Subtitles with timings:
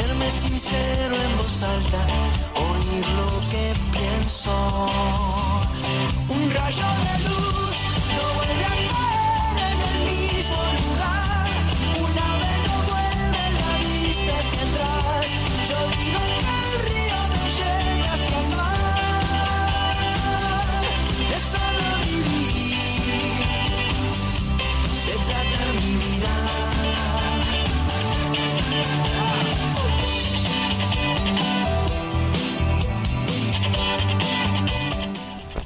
[0.00, 2.06] Ponerme sincero en voz alta,
[2.54, 4.50] oír lo que pienso.
[6.28, 7.76] Un rayo de luz
[8.16, 8.79] no vuelve a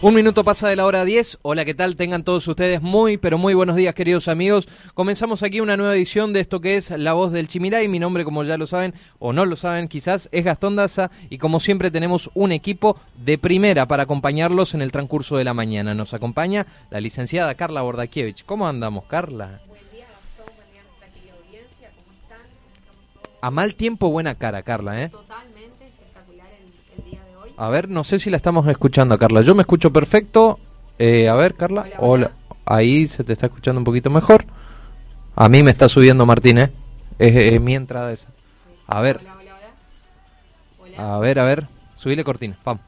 [0.05, 1.39] Un minuto pasa de la hora 10.
[1.41, 1.97] Hola, ¿qué tal?
[1.97, 4.69] Tengan todos ustedes muy, pero muy buenos días, queridos amigos.
[4.93, 7.89] Comenzamos aquí una nueva edición de esto que es La Voz del Chimiray.
[7.89, 11.11] Mi nombre, como ya lo saben, o no lo saben quizás, es Gastón Daza.
[11.31, 15.55] Y como siempre tenemos un equipo de primera para acompañarlos en el transcurso de la
[15.55, 15.95] mañana.
[15.95, 18.43] Nos acompaña la licenciada Carla Bordakiewicz.
[18.45, 19.63] ¿Cómo andamos, Carla?
[23.41, 25.09] A mal tiempo, buena cara, Carla, ¿eh?
[25.09, 25.54] Totalmente
[27.57, 29.43] A ver, no sé si la estamos escuchando Carla.
[29.43, 30.59] Yo me escucho perfecto.
[30.99, 31.83] Eh, a ver, Carla.
[31.99, 32.31] Hola, hola.
[32.67, 34.45] Ahí se te está escuchando un poquito mejor.
[35.37, 36.73] A mí me está subiendo Martín, ¿eh?
[37.19, 38.29] Es, es mi entrada esa.
[38.87, 40.97] A ver, Hola, hola, hola.
[40.97, 41.15] Hola.
[41.17, 41.67] a ver, a ver.
[41.97, 42.57] Subile cortina.
[42.65, 42.79] Pam.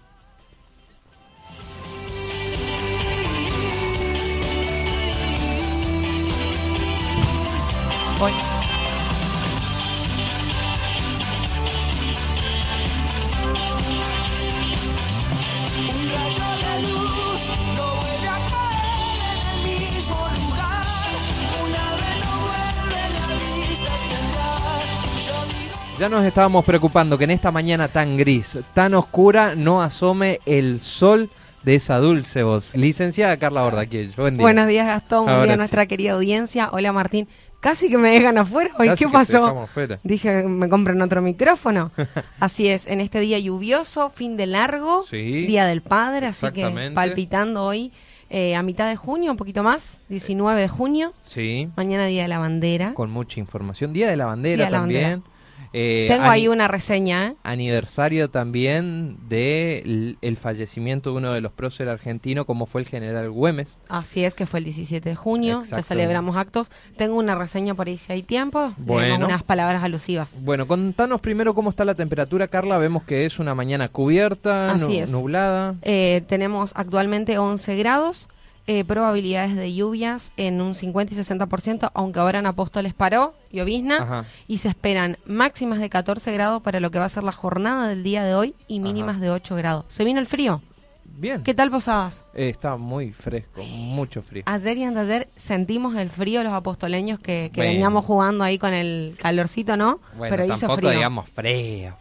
[8.20, 8.55] Hoy.
[25.98, 30.80] Ya nos estábamos preocupando que en esta mañana tan gris, tan oscura, no asome el
[30.80, 31.30] sol
[31.62, 32.74] de esa dulce voz.
[32.74, 34.12] Licenciada Carla Bordaquiel.
[34.16, 34.42] Buen día.
[34.42, 35.24] Buenos días, Gastón.
[35.24, 36.68] Buen día a nuestra querida audiencia.
[36.70, 37.28] Hola, Martín.
[37.60, 38.70] Casi que me dejan afuera.
[38.76, 39.66] Casi ¿Qué pasó?
[40.02, 41.90] Dije, me compren otro micrófono.
[42.40, 45.46] Así es, en este día lluvioso, fin de largo, Sí.
[45.46, 47.90] Día del Padre, así que palpitando hoy
[48.28, 51.14] eh, a mitad de junio, un poquito más, 19 de junio.
[51.22, 52.92] Sí, Mañana Día de la Bandera.
[52.92, 53.94] con mucha información.
[53.94, 55.22] Día de la bandera Día de la también.
[55.78, 57.34] Eh, Tengo ahí una reseña, ¿eh?
[57.42, 63.30] aniversario también del el fallecimiento de uno de los próceres argentinos, como fue el general
[63.30, 63.76] Güemes.
[63.90, 66.70] Así es, que fue el 17 de junio, ya celebramos actos.
[66.96, 69.26] Tengo una reseña por ahí si hay tiempo, Bueno.
[69.26, 70.32] unas palabras alusivas.
[70.40, 72.78] Bueno, contanos primero cómo está la temperatura, Carla.
[72.78, 75.12] Vemos que es una mañana cubierta, Así nu- es.
[75.12, 75.74] nublada.
[75.82, 78.28] Eh, tenemos actualmente 11 grados,
[78.66, 83.98] eh, probabilidades de lluvias en un 50 y 60%, aunque ahora en Apóstoles paró, llovizna,
[83.98, 84.24] Ajá.
[84.48, 87.86] y se esperan máximas de 14 grados para lo que va a ser la jornada
[87.88, 89.84] del día de hoy y mínimas de 8 grados.
[89.88, 90.60] ¿Se vino el frío?
[91.18, 91.42] Bien.
[91.42, 92.24] ¿Qué tal Posadas?
[92.34, 94.42] Eh, está muy fresco, mucho frío.
[94.44, 97.72] Ayer y antes de ayer sentimos el frío los apostoleños que, que Bueno.
[97.72, 99.98] veníamos jugando ahí con el calorcito, ¿no?
[100.18, 100.90] Bueno, pero hizo tampoco frío.
[100.90, 101.96] digamos fría.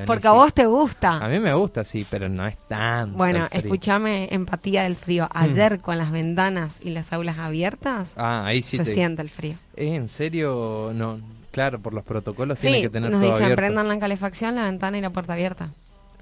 [0.00, 1.16] ni Porque a vos te gusta.
[1.16, 3.16] A mí me gusta, sí, pero no es tan.
[3.16, 5.28] Bueno, escúchame, empatía del frío.
[5.32, 8.92] Ayer con las ventanas y las aulas abiertas, Ah, ahí sí se te...
[8.92, 9.54] siente el frío.
[9.76, 10.92] Eh, ¿En serio?
[10.94, 11.20] No,
[11.52, 13.60] claro, por los protocolos Sí, tienen que tener nos todo dicen abierto.
[13.62, 15.70] prendan la calefacción, la ventana y la puerta abierta.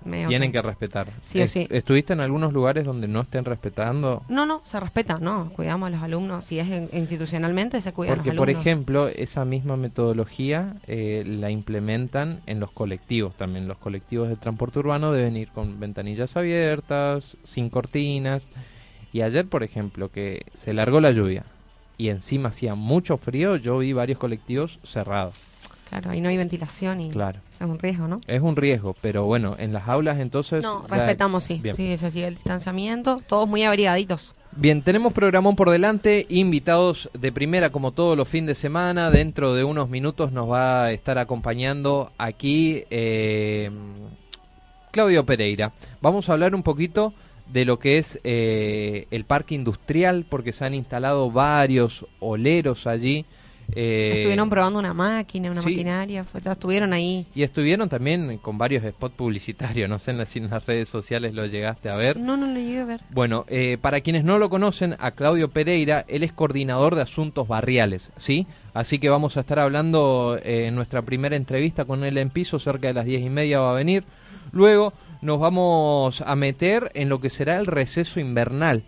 [0.07, 1.09] Medio Tienen que respetar.
[1.21, 1.67] Sí o sí.
[1.71, 4.23] ¿Estuviste en algunos lugares donde no estén respetando?
[4.29, 5.51] No, no, se respeta, no.
[5.55, 6.45] Cuidamos a los alumnos.
[6.45, 8.67] Si es en- institucionalmente, se cuidan Porque, los por alumnos.
[8.67, 13.69] ejemplo, esa misma metodología eh, la implementan en los colectivos también.
[13.69, 18.49] Los colectivos de transporte urbano deben ir con ventanillas abiertas, sin cortinas.
[19.13, 21.45] Y ayer, por ejemplo, que se largó la lluvia
[21.99, 25.35] y encima hacía mucho frío, yo vi varios colectivos cerrados.
[25.97, 27.41] Claro, ahí no hay ventilación y Claro.
[27.59, 28.21] es un riesgo, ¿no?
[28.27, 30.63] Es un riesgo, pero bueno, en las aulas entonces...
[30.63, 31.59] No, ya- respetamos, sí.
[31.63, 31.75] Bien.
[31.75, 33.23] Sí, se sigue el distanciamiento.
[33.27, 34.35] Todos muy abrigaditos.
[34.55, 39.11] Bien, tenemos programón por delante, invitados de primera como todos los fines de semana.
[39.11, 43.71] Dentro de unos minutos nos va a estar acompañando aquí eh,
[44.91, 45.73] Claudio Pereira.
[46.03, 47.15] Vamos a hablar un poquito
[47.51, 53.25] de lo que es eh, el parque industrial, porque se han instalado varios oleros allí.
[53.75, 57.27] Eh, estuvieron probando una máquina, una maquinaria, fue, estuvieron ahí.
[57.35, 61.47] Y estuvieron también con varios spots publicitarios, no sé si en las redes sociales lo
[61.47, 62.19] llegaste a ver.
[62.19, 63.01] No, no lo llegué a ver.
[63.11, 67.49] Bueno, eh, para quienes no lo conocen, a Claudio Pereira, él es coordinador de asuntos
[67.49, 68.47] barriales, ¿sí?
[68.73, 72.59] Así que vamos a estar hablando eh, en nuestra primera entrevista con él en piso,
[72.59, 74.05] cerca de las diez y media va a venir.
[74.53, 74.93] Luego
[75.23, 78.85] nos vamos a meter en lo que será el receso invernal.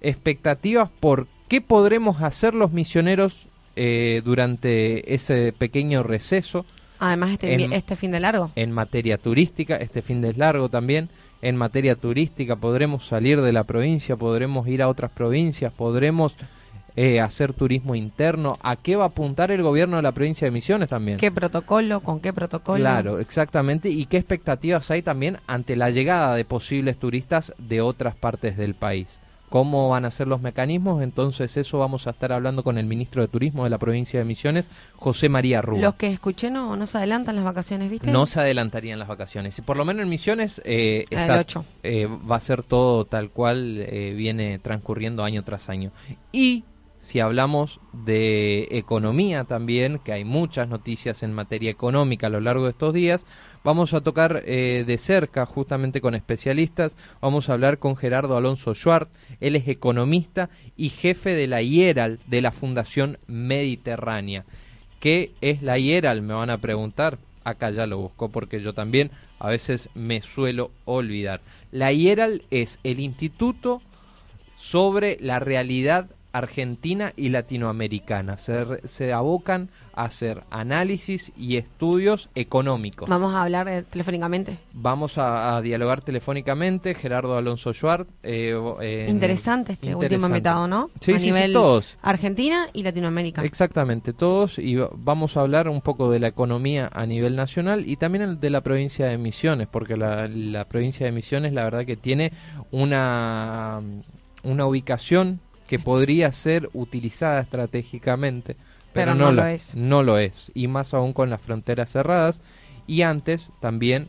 [0.00, 6.64] Expectativas por qué podremos hacer los misioneros eh, durante ese pequeño receso.
[6.98, 8.50] Además, este, este fin de largo.
[8.54, 11.08] En materia turística, este fin de largo también.
[11.40, 16.36] En materia turística podremos salir de la provincia, podremos ir a otras provincias, podremos
[16.94, 18.58] eh, hacer turismo interno.
[18.62, 21.18] ¿A qué va a apuntar el gobierno de la provincia de Misiones también?
[21.18, 22.00] ¿Qué protocolo?
[22.00, 22.78] ¿Con qué protocolo?
[22.78, 23.88] Claro, exactamente.
[23.88, 28.74] ¿Y qué expectativas hay también ante la llegada de posibles turistas de otras partes del
[28.74, 29.08] país?
[29.52, 33.20] Cómo van a ser los mecanismos, entonces eso vamos a estar hablando con el ministro
[33.20, 35.78] de Turismo de la provincia de Misiones, José María Rúa.
[35.78, 38.10] Los que escuché no, no se adelantan las vacaciones, ¿viste?
[38.10, 39.60] No se adelantarían las vacaciones.
[39.60, 44.58] Por lo menos en Misiones eh, eh va a ser todo tal cual eh, viene
[44.58, 45.90] transcurriendo año tras año.
[46.32, 46.64] Y
[47.02, 52.62] si hablamos de economía también, que hay muchas noticias en materia económica a lo largo
[52.62, 53.26] de estos días,
[53.64, 58.72] vamos a tocar eh, de cerca justamente con especialistas, vamos a hablar con Gerardo Alonso
[58.72, 59.10] Schwartz,
[59.40, 64.44] él es economista y jefe de la IERAL de la Fundación Mediterránea.
[65.00, 66.22] ¿Qué es la IERAL?
[66.22, 67.18] Me van a preguntar.
[67.42, 69.10] Acá ya lo busco porque yo también
[69.40, 71.40] a veces me suelo olvidar.
[71.72, 73.82] La IERAL es el Instituto
[74.54, 78.38] sobre la realidad argentina y latinoamericana.
[78.38, 83.08] Se, se, abocan a hacer análisis y estudios económicos.
[83.08, 84.58] Vamos a hablar eh, telefónicamente.
[84.72, 86.94] Vamos a, dialogar telefónicamente.
[86.94, 88.08] Gerardo Alonso Schwartz.
[88.22, 90.90] Eh, interesante este último invitado, ¿no?
[91.00, 91.98] Sí, a nivel todos.
[92.02, 93.44] Argentina y Latinoamérica.
[93.44, 94.58] Exactamente, todos.
[94.58, 98.50] Y vamos a hablar un poco de la economía a nivel nacional y también de
[98.50, 102.32] la provincia de Misiones, porque la, la provincia de Misiones, la verdad que tiene
[102.70, 103.80] una,
[104.42, 105.40] una ubicación
[105.72, 108.56] que podría ser utilizada estratégicamente,
[108.92, 109.74] pero, no, lo, es.
[109.74, 112.42] No lo es, y más aún con las fronteras cerradas,
[112.86, 114.08] y antes también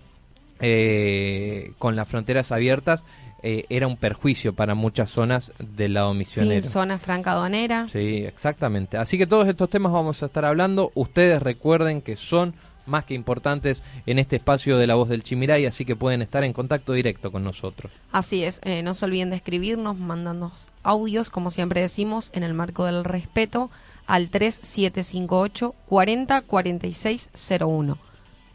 [0.59, 3.05] eh, con las fronteras abiertas
[3.43, 6.61] eh, era un perjuicio para muchas zonas del lado misionero.
[6.61, 7.87] Sin zona franca aduanera.
[7.87, 8.97] Sí, exactamente.
[8.97, 10.91] Así que todos estos temas vamos a estar hablando.
[10.95, 15.65] Ustedes recuerden que son más que importantes en este espacio de la voz del Chimiray,
[15.65, 17.91] así que pueden estar en contacto directo con nosotros.
[18.11, 22.53] Así es, eh, no se olviden de escribirnos, mandarnos audios, como siempre decimos, en el
[22.53, 23.69] marco del respeto,
[24.05, 27.97] al 3758 40 46 01.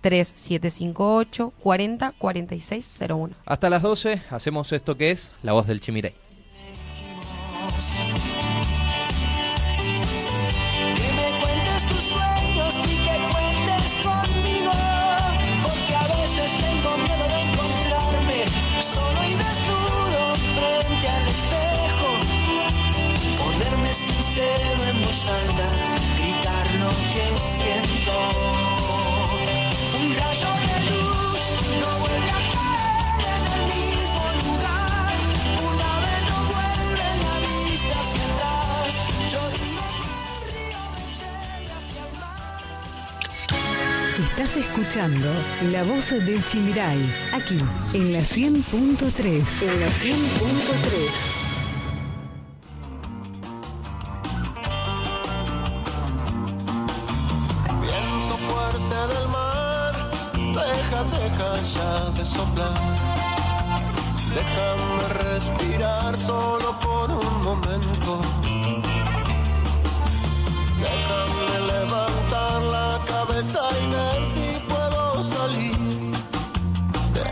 [0.00, 3.34] 3758 40 46 01.
[3.46, 6.14] Hasta las 12 hacemos esto que es La Voz del Chimiray.
[44.40, 45.26] Estás escuchando
[45.72, 47.56] La Voz del Chimiray, aquí
[47.92, 49.62] en la 100.3.
[49.62, 51.38] En la 100.3.
[64.32, 64.98] Déjame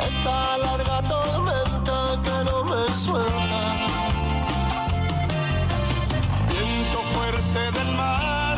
[0.08, 3.62] esta larga tormenta que no me suelta.
[6.48, 8.56] Viento fuerte del mar,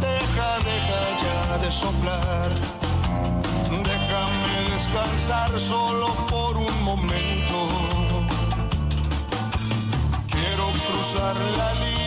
[0.00, 2.70] deja, deja ya de soplar
[4.80, 7.68] descansar solo por un momento.
[10.30, 11.99] Quiero cruzar la línea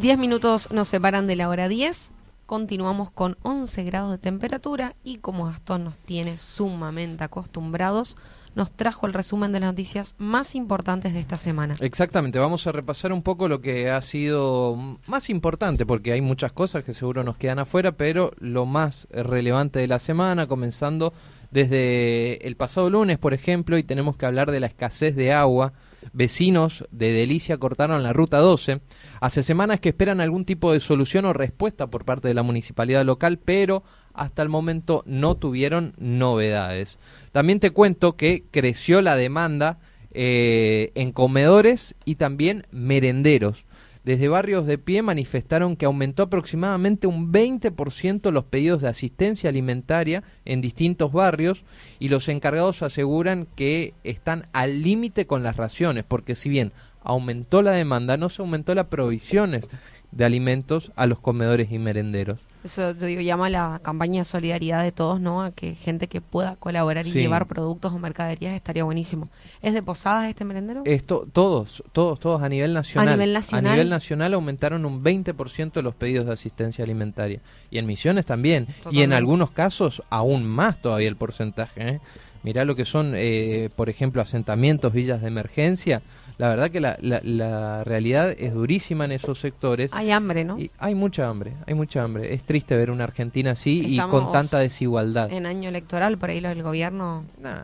[0.00, 2.12] 10 minutos nos separan de la hora 10.
[2.46, 8.16] Continuamos con 11 grados de temperatura y como Gastón nos tiene sumamente acostumbrados,
[8.54, 11.74] nos trajo el resumen de las noticias más importantes de esta semana.
[11.80, 16.52] Exactamente, vamos a repasar un poco lo que ha sido más importante, porque hay muchas
[16.52, 21.12] cosas que seguro nos quedan afuera, pero lo más relevante de la semana, comenzando
[21.50, 25.72] desde el pasado lunes, por ejemplo, y tenemos que hablar de la escasez de agua.
[26.12, 28.80] Vecinos de Delicia cortaron la ruta 12.
[29.20, 33.04] Hace semanas que esperan algún tipo de solución o respuesta por parte de la municipalidad
[33.04, 33.82] local, pero
[34.14, 36.98] hasta el momento no tuvieron novedades.
[37.32, 39.78] También te cuento que creció la demanda
[40.12, 43.64] eh, en comedores y también merenderos.
[44.08, 50.22] Desde barrios de pie manifestaron que aumentó aproximadamente un 20% los pedidos de asistencia alimentaria
[50.46, 51.66] en distintos barrios
[51.98, 56.72] y los encargados aseguran que están al límite con las raciones, porque si bien
[57.02, 59.68] aumentó la demanda, no se aumentó las provisiones
[60.10, 62.40] de alimentos a los comedores y merenderos.
[62.64, 65.42] Eso yo digo, llama a la campaña de solidaridad de todos, ¿no?
[65.42, 67.18] A que gente que pueda colaborar y Sí.
[67.20, 69.28] llevar productos o mercaderías estaría buenísimo.
[69.62, 70.82] ¿Es de Posadas este merendero?
[70.84, 73.08] Esto, todos, todos, todos a nivel nacional.
[73.08, 73.66] A nivel nacional.
[73.66, 77.40] A nivel nacional aumentaron un 20% los pedidos de asistencia alimentaria.
[77.70, 78.66] Y en Misiones también.
[78.90, 81.88] Y en algunos casos aún más todavía el porcentaje.
[81.88, 82.00] ¿eh?
[82.42, 86.02] Mirá lo que son, eh, por ejemplo, asentamientos, villas de emergencia.
[86.38, 89.90] La verdad que la, la, la realidad es durísima en esos sectores.
[89.92, 90.58] Hay hambre, ¿no?
[90.58, 92.32] Y hay mucha hambre, hay mucha hambre.
[92.32, 95.32] Es triste ver una Argentina así y con tanta desigualdad.
[95.32, 97.24] En año electoral, por ahí lo del gobierno.
[97.40, 97.62] Nah,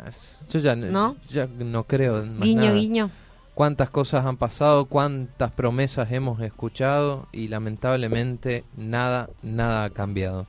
[0.51, 1.17] yo ya ¿No?
[1.31, 2.75] ya no creo en más Guiño, nada.
[2.75, 3.11] guiño.
[3.55, 10.47] cuántas cosas han pasado, cuántas promesas hemos escuchado y lamentablemente nada, nada ha cambiado.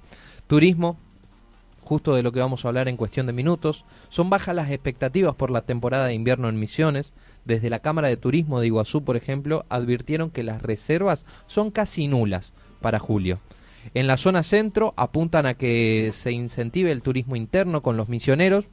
[0.48, 0.98] Turismo,
[1.86, 5.36] justo de lo que vamos a hablar en cuestión de minutos, son bajas las expectativas
[5.36, 7.14] por la temporada de invierno en Misiones.
[7.46, 12.08] Desde la Cámara de Turismo de Iguazú, por ejemplo, advirtieron que las reservas son casi
[12.08, 13.40] nulas para julio.
[13.94, 18.68] En la zona centro apuntan a que se incentive el turismo interno con los misioneros,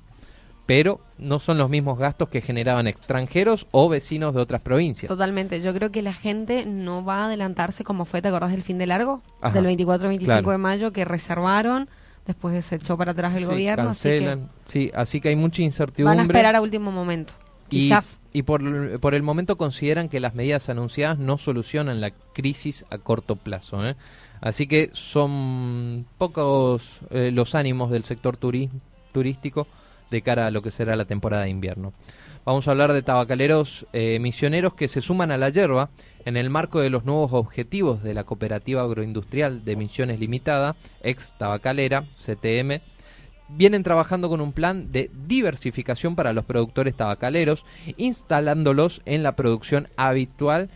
[0.66, 5.08] pero no son los mismos gastos que generaban extranjeros o vecinos de otras provincias.
[5.08, 5.60] Totalmente.
[5.60, 8.78] Yo creo que la gente no va a adelantarse como fue, ¿te acordás del fin
[8.78, 9.22] de largo?
[9.40, 10.50] Ajá, Del 24 al 25 claro.
[10.50, 11.88] de mayo que reservaron,
[12.26, 14.48] después se echó para atrás el Sí, gobierno, así cancelan.
[14.68, 16.16] Sí, así que hay mucha incertidumbre.
[16.16, 17.32] van a esperar a último momento.
[17.70, 18.18] y, Quizás.
[18.32, 22.98] y por, por el momento consideran que las medidas anunciadas no solucionan la crisis a
[22.98, 23.86] corto plazo.
[23.88, 23.96] ¿eh?
[24.40, 28.70] Así que son pocos eh, los ánimos del sector turi-
[29.12, 29.66] turístico
[30.10, 31.92] de cara a lo que será la temporada de invierno.
[32.44, 35.90] Vamos a hablar de tabacaleros eh, misioneros que se suman a la yerba
[36.24, 41.34] en el marco de los nuevos objetivos de la Cooperativa Agroindustrial de Misiones Limitada, ex
[41.38, 42.80] tabacalera, CTM,
[43.48, 47.64] vienen trabajando con un plan de diversificación para los productores tabacaleros,
[47.96, 50.68] instalándolos en la producción habitual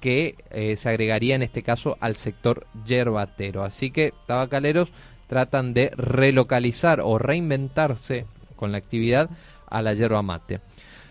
[0.00, 3.62] que eh, se agregaría en este caso al sector yerbatero.
[3.62, 4.90] Así que tabacaleros
[5.28, 8.24] tratan de relocalizar o reinventarse
[8.56, 9.28] con la actividad
[9.66, 10.60] a la yerba mate.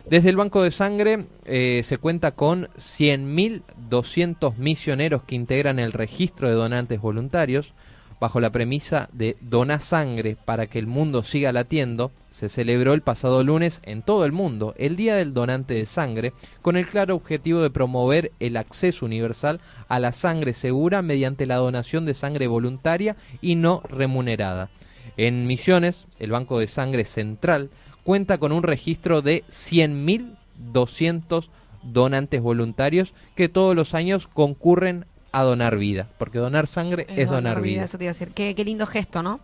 [0.07, 6.47] Desde el Banco de Sangre eh, se cuenta con 100.200 misioneros que integran el registro
[6.47, 7.73] de donantes voluntarios.
[8.19, 13.01] Bajo la premisa de donar sangre para que el mundo siga latiendo, se celebró el
[13.01, 17.15] pasado lunes en todo el mundo el Día del Donante de Sangre, con el claro
[17.15, 22.47] objetivo de promover el acceso universal a la sangre segura mediante la donación de sangre
[22.47, 24.69] voluntaria y no remunerada.
[25.15, 27.69] En Misiones, el Banco de Sangre Central
[28.03, 31.49] cuenta con un registro de 100.200
[31.83, 37.61] donantes voluntarios que todos los años concurren a donar vida, porque donar sangre es, donar,
[37.61, 37.83] vida.
[37.83, 38.31] Eso te iba a decir.
[38.33, 39.39] Qué, qué lindo gesto, ¿no?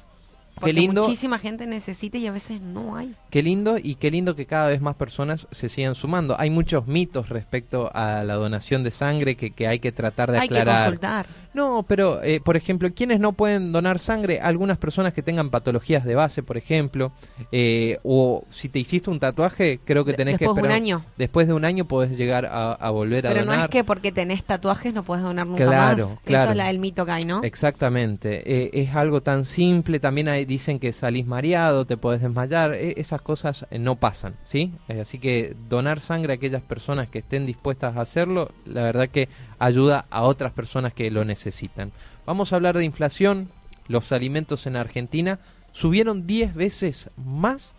[0.56, 1.04] Qué Porque lindo.
[1.04, 3.14] muchísima gente necesita y a veces no hay.
[3.30, 6.40] Qué lindo y qué lindo que cada vez más personas se sigan sumando.
[6.40, 10.38] Hay muchos mitos respecto a la donación de sangre que, que hay que tratar de
[10.40, 10.86] Hay que aclarar.
[10.86, 11.26] consultar.
[11.54, 14.40] No, pero eh, por ejemplo, ¿quiénes no pueden donar sangre?
[14.42, 17.12] Algunas personas que tengan patologías de base, por ejemplo,
[17.52, 20.82] eh, o si te hiciste un tatuaje, creo que tenés que después de un esperar.
[21.00, 21.06] año.
[21.18, 23.66] Después de un año podés llegar a, a volver a Pero no donar.
[23.70, 26.18] es que porque tenés tatuajes no puedes donar nunca Claro, más.
[26.24, 26.44] claro.
[26.44, 27.42] Eso es la, el mito que hay, ¿no?
[27.44, 32.74] Exactamente, eh, es algo tan simple, también hay- dicen que salís mareado, te podés desmayar,
[32.74, 34.72] eh, esas cosas eh, no pasan, ¿sí?
[34.88, 39.10] Eh, así que donar sangre a aquellas personas que estén dispuestas a hacerlo, la verdad
[39.10, 41.92] que ayuda a otras personas que lo necesitan.
[42.26, 43.50] Vamos a hablar de inflación,
[43.88, 45.40] los alimentos en Argentina
[45.72, 47.76] subieron 10 veces más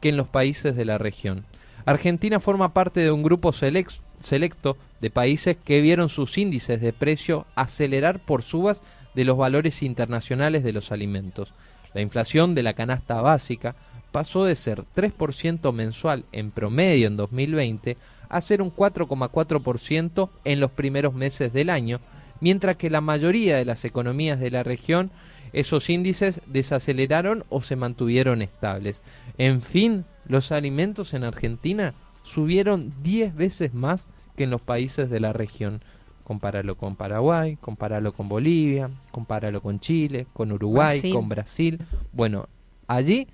[0.00, 1.46] que en los países de la región.
[1.86, 7.46] Argentina forma parte de un grupo selecto de países que vieron sus índices de precio
[7.54, 8.82] acelerar por subas
[9.14, 11.52] de los valores internacionales de los alimentos.
[11.96, 13.74] La inflación de la canasta básica
[14.12, 17.96] pasó de ser 3% mensual en promedio en 2020
[18.28, 22.00] a ser un 4,4% en los primeros meses del año,
[22.42, 25.10] mientras que la mayoría de las economías de la región
[25.54, 29.00] esos índices desaceleraron o se mantuvieron estables.
[29.38, 35.20] En fin, los alimentos en Argentina subieron 10 veces más que en los países de
[35.20, 35.80] la región.
[36.26, 41.14] Compáralo con Paraguay, compáralo con Bolivia, compáralo con Chile, con Uruguay, Brasil.
[41.14, 41.78] con Brasil.
[42.12, 42.48] Bueno,
[42.88, 43.28] allí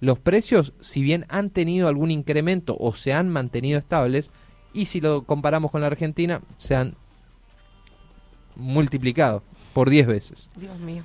[0.00, 4.30] los precios, si bien han tenido algún incremento o se han mantenido estables,
[4.72, 6.94] y si lo comparamos con la Argentina, se han
[8.56, 9.42] multiplicado
[9.74, 10.48] por 10 veces.
[10.56, 11.02] Dios mío.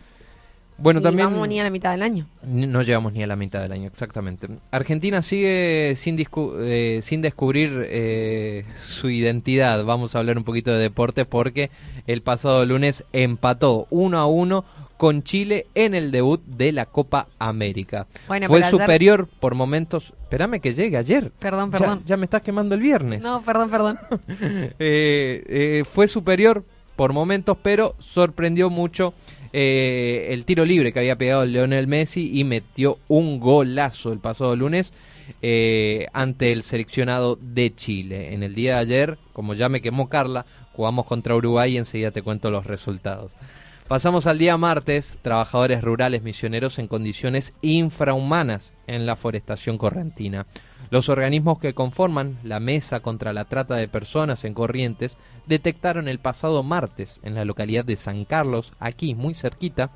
[0.77, 2.27] Bueno, y también vamos ni a la mitad del año.
[2.44, 4.48] No llegamos ni a la mitad del año, exactamente.
[4.72, 6.18] Argentina sigue sin,
[6.60, 9.84] eh, sin descubrir eh, su identidad.
[9.86, 11.70] Vamos a hablar un poquito de deportes porque
[12.08, 14.65] el pasado lunes empató 1 a 1
[14.98, 18.08] con Chile en el debut de la Copa América.
[18.27, 20.13] Bueno, Fue ayer- superior por momentos.
[20.24, 21.32] Espérame que llegue ayer.
[21.39, 22.01] Perdón, Ya- perdón.
[22.06, 23.22] Ya, me estás quemando el viernes.
[23.24, 24.00] No, perdón, perdón.
[24.80, 26.63] Eh, eh, fue superior
[26.96, 29.13] por momentos, pero sorprendió mucho
[29.53, 34.55] eh, el tiro libre que había pegado Lionel Messi y metió un golazo el pasado
[34.55, 34.93] lunes
[35.41, 38.33] eh, ante el seleccionado de Chile.
[38.33, 42.12] En el día de ayer, como ya me quemó Carla, jugamos contra Uruguay y enseguida
[42.12, 43.33] te cuento los resultados.
[43.87, 50.47] Pasamos al día martes, trabajadores rurales misioneros en condiciones infrahumanas en la forestación correntina.
[50.89, 56.19] Los organismos que conforman la Mesa contra la Trata de Personas en Corrientes detectaron el
[56.19, 59.91] pasado martes en la localidad de San Carlos, aquí muy cerquita,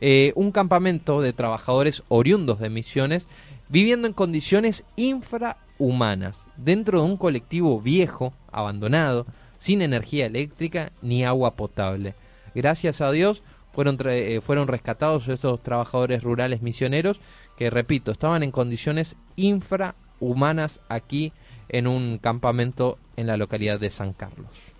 [0.00, 3.28] eh, un campamento de trabajadores oriundos de Misiones
[3.68, 9.26] viviendo en condiciones infrahumanas, dentro de un colectivo viejo, abandonado,
[9.58, 12.14] sin energía eléctrica ni agua potable.
[12.54, 17.20] Gracias a Dios fueron, eh, fueron rescatados estos trabajadores rurales misioneros
[17.56, 21.32] que, repito, estaban en condiciones infrahumanas aquí
[21.68, 24.74] en un campamento en la localidad de San Carlos.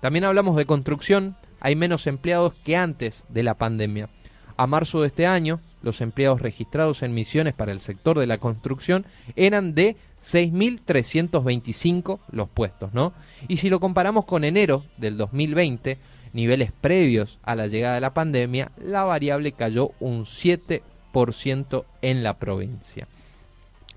[0.00, 4.08] También hablamos de construcción, hay menos empleados que antes de la pandemia.
[4.56, 8.38] A marzo de este año, los empleados registrados en misiones para el sector de la
[8.38, 9.06] construcción
[9.36, 13.12] eran de 6.325 los puestos, ¿no?
[13.48, 15.98] Y si lo comparamos con enero del 2020,
[16.32, 22.38] niveles previos a la llegada de la pandemia, la variable cayó un 7% en la
[22.38, 23.06] provincia.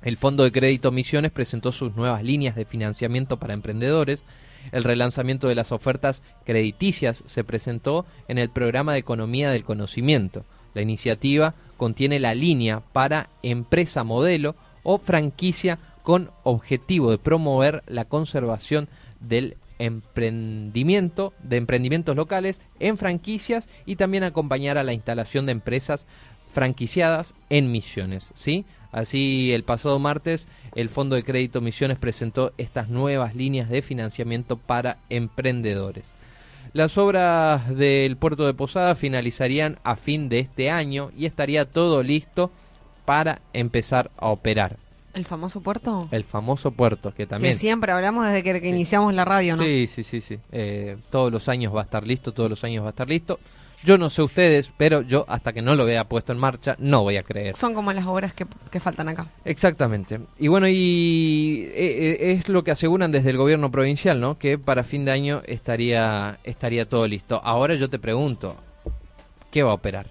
[0.05, 4.23] El Fondo de Crédito Misiones presentó sus nuevas líneas de financiamiento para emprendedores.
[4.71, 10.45] El relanzamiento de las ofertas crediticias se presentó en el programa de Economía del Conocimiento.
[10.75, 18.05] La iniciativa contiene la línea para empresa modelo o franquicia con objetivo de promover la
[18.05, 18.87] conservación
[19.19, 26.07] del emprendimiento de emprendimientos locales en franquicias y también acompañar a la instalación de empresas
[26.51, 28.65] franquiciadas en Misiones, ¿sí?
[28.91, 34.55] Así, el pasado martes, el Fondo de Crédito Misiones presentó estas nuevas líneas de financiamiento
[34.55, 36.13] para emprendedores.
[36.71, 42.03] Las obras del puerto de Posada finalizarían a fin de este año y estaría todo
[42.03, 42.51] listo
[43.03, 44.84] para empezar a operar.
[45.15, 46.07] El famoso puerto.
[46.11, 47.53] El famoso puerto, que también...
[47.53, 49.63] Que siempre hablamos desde que, que iniciamos la radio, ¿no?
[49.63, 50.37] Sí, sí, sí, sí.
[50.51, 53.39] Eh, todos los años va a estar listo, todos los años va a estar listo.
[53.85, 57.03] Yo no sé ustedes, pero yo hasta que no lo vea puesto en marcha no
[57.03, 57.55] voy a creer.
[57.55, 59.27] Son como las obras que, que faltan acá.
[59.45, 60.19] Exactamente.
[60.39, 64.39] Y bueno, y eh, eh, es lo que aseguran desde el gobierno provincial, ¿no?
[64.39, 67.39] Que para fin de año estaría estaría todo listo.
[67.43, 68.55] Ahora yo te pregunto,
[69.51, 70.07] ¿qué va a operar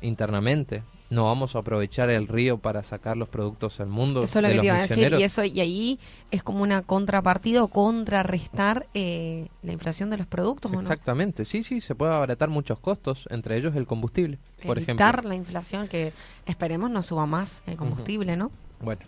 [0.00, 0.82] internamente?
[1.14, 4.24] ¿No vamos a aprovechar el río para sacar los productos al mundo?
[4.24, 5.14] Eso es lo de que te iba a decir.
[5.18, 6.00] Y, eso, y ahí
[6.30, 10.80] es como una contrapartida o contrarrestar eh, la inflación de los productos, ¿o no?
[10.80, 15.28] Exactamente, sí, sí, se puede abaratar muchos costos, entre ellos el combustible, por Evitar ejemplo.
[15.28, 16.12] la inflación que
[16.46, 18.50] esperemos no suba más el combustible, ¿no?
[18.80, 19.02] Bueno,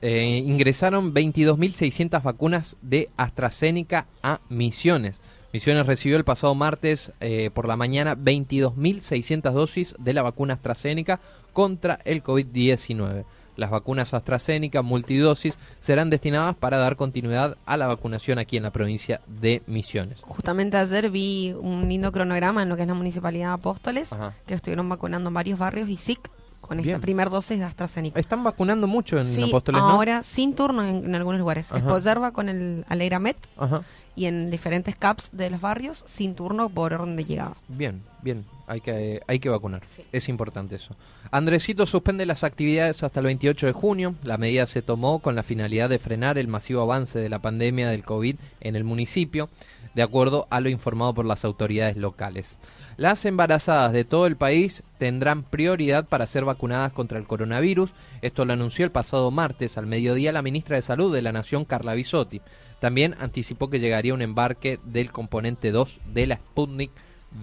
[0.00, 5.20] eh, ingresaron 22.600 vacunas de AstraZeneca a Misiones.
[5.52, 11.20] Misiones recibió el pasado martes eh, por la mañana 22.600 dosis de la vacuna AstraZeneca
[11.52, 13.24] contra el COVID-19.
[13.56, 18.70] Las vacunas AstraZeneca multidosis serán destinadas para dar continuidad a la vacunación aquí en la
[18.70, 20.22] provincia de Misiones.
[20.22, 24.32] Justamente ayer vi un lindo cronograma en lo que es la Municipalidad de Apóstoles, Ajá.
[24.46, 26.30] que estuvieron vacunando en varios barrios y SIC
[26.62, 28.18] con esta primer dosis de AstraZeneca.
[28.18, 29.90] Están vacunando mucho en Sí, Apóstoles, ¿no?
[29.90, 31.70] ahora sin turno en, en algunos lugares.
[31.72, 31.78] Ajá.
[31.80, 33.82] Espoyerba con el Alegramet Ajá.
[34.14, 37.54] Y en diferentes CAPS de los barrios sin turno por orden de llegada.
[37.68, 39.82] Bien, bien, hay que, hay que vacunar.
[39.94, 40.04] Sí.
[40.12, 40.96] Es importante eso.
[41.30, 44.14] Andresito suspende las actividades hasta el 28 de junio.
[44.24, 47.88] La medida se tomó con la finalidad de frenar el masivo avance de la pandemia
[47.88, 49.48] del COVID en el municipio.
[49.94, 52.56] de acuerdo a lo informado por las autoridades locales.
[52.96, 57.90] Las embarazadas de todo el país tendrán prioridad para ser vacunadas contra el coronavirus.
[58.22, 61.64] Esto lo anunció el pasado martes al mediodía la ministra de Salud de la Nación,
[61.64, 62.40] Carla Bisotti.
[62.82, 66.90] También anticipó que llegaría un embarque del componente 2 de la Sputnik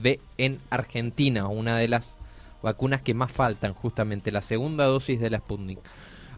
[0.03, 2.17] V en Argentina, una de las
[2.61, 5.79] vacunas que más faltan, justamente la segunda dosis de la Sputnik.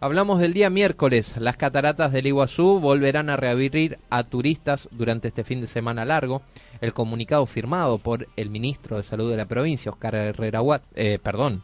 [0.01, 1.33] Hablamos del día miércoles.
[1.39, 6.43] Las cataratas del Iguazú volverán a reabrir a turistas durante este fin de semana largo.
[6.79, 10.61] El comunicado firmado por el ministro de Salud de la provincia, Oscar Herrera
[10.93, 11.63] eh, perdón,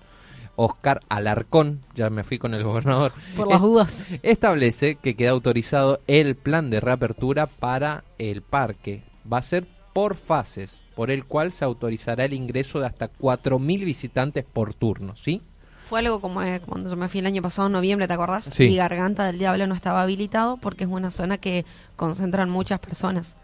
[0.58, 3.14] Oscar Alarcón, ya me fui con el gobernador.
[3.38, 4.06] Por las dudas.
[4.24, 9.04] Establece que queda autorizado el plan de reapertura para el parque.
[9.32, 13.86] Va a ser por fases, por el cual se autorizará el ingreso de hasta 4.000
[13.86, 15.42] visitantes por turno, ¿sí?
[15.88, 18.50] Fue algo como eh, cuando yo me fui el año pasado en noviembre, ¿te acordás?
[18.52, 18.66] Sí.
[18.66, 21.66] Y Garganta del Diablo no estaba habilitado porque es una zona que
[21.96, 23.36] concentran muchas personas.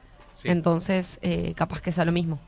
[0.41, 0.49] Sí.
[0.49, 2.39] Entonces, eh, capaz que sea lo mismo.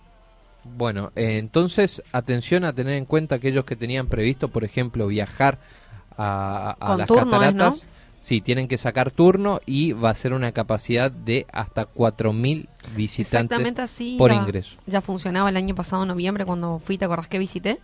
[0.65, 5.59] Bueno, eh, entonces atención a tener en cuenta aquellos que tenían previsto, por ejemplo, viajar
[6.17, 7.83] a, las es, cataratas.
[7.83, 7.89] ¿no?
[8.19, 13.17] Sí, tienen que sacar turno y va a ser una capacidad de hasta 4.000 visitantes
[13.17, 14.77] Exactamente así por ya, ingreso.
[14.87, 17.79] ya funcionaba el año pasado en noviembre cuando fui, ¿te acordás que visité?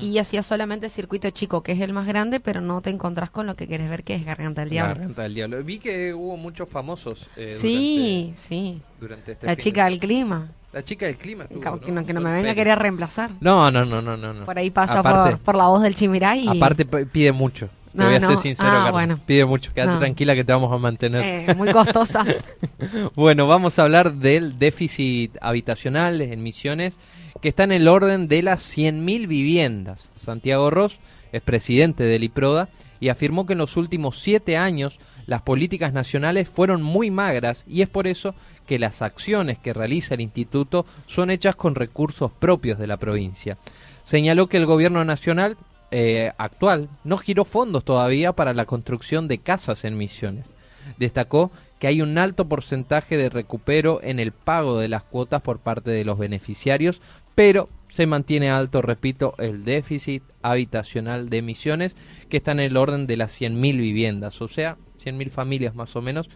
[0.00, 3.46] Y hacía solamente circuito chico, que es el más grande, pero no te encontrás con
[3.46, 4.94] lo que quieres ver, que es Garganta del Diablo.
[4.94, 5.64] Garganta del Diablo.
[5.64, 8.82] Vi que hubo muchos famosos eh, sí, sí.
[9.00, 10.48] durante, durante este La fin chica de- del clima.
[10.72, 11.44] La chica del clima.
[11.44, 13.30] estuvo, Que, que no, que no me venga a querer reemplazar.
[13.40, 14.44] No, no, no, no, no.
[14.44, 16.44] Por ahí pasa Aparte- por, por la voz del Chimiray.
[16.44, 17.68] Y, Aparte pide mucho.
[17.92, 18.28] Te No, voy a no.
[18.28, 19.18] ser sincero, Ah, bueno.
[19.26, 19.72] Pide mucho.
[19.74, 19.98] Quédate No.
[19.98, 21.48] tranquila que te vamos a mantener.
[21.50, 22.24] eh, muy costosa.
[23.14, 26.98] Bueno, vamos a hablar del déficit habitacional en Misiones,
[27.42, 30.10] que está en el orden de las 100.000 viviendas.
[30.24, 31.00] Santiago Ross
[31.32, 32.68] es presidente del IPRODA
[33.00, 37.82] y afirmó que en los últimos siete años las políticas nacionales fueron muy magras y
[37.82, 38.34] es por eso
[38.66, 43.56] que las acciones que realiza el instituto son hechas con recursos propios de la provincia.
[44.04, 45.56] Señaló que el gobierno nacional
[45.90, 50.54] eh, actual no giró fondos todavía para la construcción de casas en Misiones.
[50.98, 55.58] Destacó que hay un alto porcentaje de recupero en el pago de las cuotas por
[55.60, 57.00] parte de los beneficiarios,
[57.34, 61.96] pero se mantiene alto, repito, el déficit habitacional de Misiones,
[62.28, 66.02] que está en el orden de las 100.000 viviendas, o sea, 100.000 familias más o
[66.02, 66.28] menos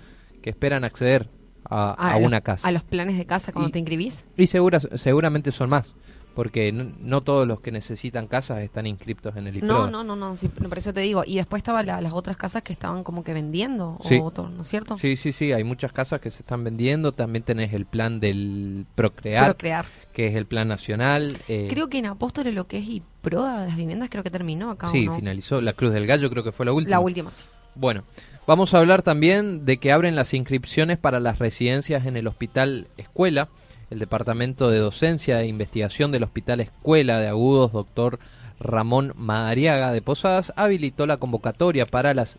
[0.43, 1.29] que esperan acceder
[1.69, 2.67] a, a los- una casa.
[2.69, 4.25] A los planes de casa cuando Y- te inscribís.
[4.37, 5.95] Y segura, seguramente son más,
[6.35, 9.73] porque no, no todos los que necesitan casas están inscriptos en el IPRODA.
[9.73, 11.23] No, no, no, no, sí, por eso te digo.
[11.27, 14.19] Y después estaban la- las otras casas que estaban como que vendiendo, Sí.
[14.23, 14.99] o todo, ¿no es cierto?
[14.99, 18.87] Sí, sí, sí, hay muchas casas que se están vendiendo, también tenés el plan del
[18.95, 19.87] Procrear, Procrear.
[20.13, 21.37] que es el plan nacional.
[21.49, 24.31] eh, Creo que en Apóstoles lo que es y proda de las viviendas creo que
[24.31, 24.89] terminó acá.
[24.89, 25.17] ¿o sí, no?
[25.17, 25.61] finalizó.
[25.61, 26.91] La Cruz del Gallo creo que fue la última.
[26.97, 27.45] La última, sí.
[27.77, 28.05] Bueno,
[28.47, 32.87] vamos a hablar también de que abren las inscripciones para las residencias en el Hospital
[32.97, 33.49] Escuela.
[33.91, 38.19] El Departamento de Docencia e Investigación del Hospital Escuela de Agudos, doctor
[38.59, 42.39] Ramón Madariaga de Posadas, habilitó la convocatoria para, las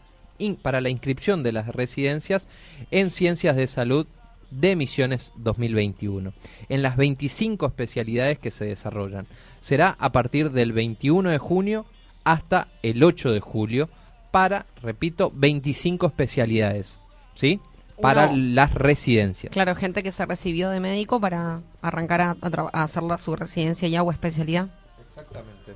[0.62, 2.48] para la inscripción de las residencias
[2.92, 4.08] en Ciencias de Salud
[4.52, 6.34] de Misiones 2021,
[6.70, 9.28] en las 25 especialidades que se desarrollan.
[9.60, 11.86] Será a partir del 21 de junio
[12.24, 13.90] hasta el 8 de julio
[14.32, 17.00] para, repito, 25 especialidades,
[17.34, 17.60] ¿sí?
[18.02, 19.52] Para las residencias.
[19.54, 23.18] Claro, gente que se recibió de médico para arrancar a, a tra- a hacer la-
[23.18, 24.68] su residencia ya o especialidad.
[25.08, 25.76] Exactamente.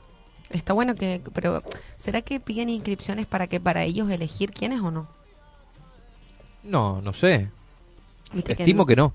[0.49, 1.63] Está bueno que, pero
[1.97, 5.07] ¿será que piden inscripciones para que para ellos elegir quiénes o no?
[6.63, 7.49] No, no sé.
[8.33, 8.85] Estimo no.
[8.87, 9.13] que no.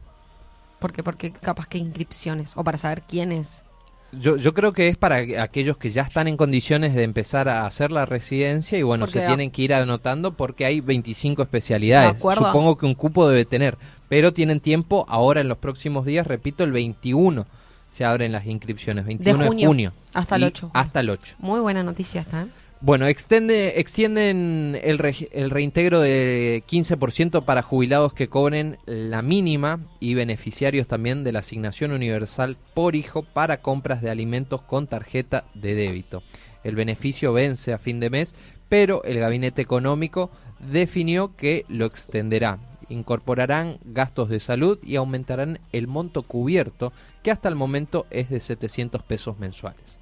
[0.78, 3.63] Porque, porque capaz que inscripciones o para saber quiénes.
[4.20, 7.66] Yo, yo creo que es para aquellos que ya están en condiciones de empezar a
[7.66, 12.18] hacer la residencia y bueno, se tienen que ir anotando porque hay 25 especialidades.
[12.20, 16.64] Supongo que un cupo debe tener, pero tienen tiempo ahora en los próximos días, repito,
[16.64, 17.46] el 21
[17.90, 19.92] se abren las inscripciones, 21 de junio, junio.
[20.14, 20.70] hasta el Y 8.
[20.74, 21.36] Hasta el 8.
[21.38, 22.46] Muy buena noticia esta, ¿eh?
[22.84, 30.86] Bueno, extienden el, el reintegro de 15% para jubilados que cobren la mínima y beneficiarios
[30.86, 36.22] también de la asignación universal por hijo para compras de alimentos con tarjeta de débito.
[36.62, 38.34] El beneficio vence a fin de mes,
[38.68, 40.30] pero el gabinete económico
[40.70, 42.58] definió que lo extenderá.
[42.90, 46.92] Incorporarán gastos de salud y aumentarán el monto cubierto,
[47.22, 49.98] que hasta el momento es de 700 pesos mensuales.